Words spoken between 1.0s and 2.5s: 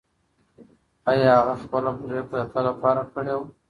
ایا هغې خپله پرېکړه د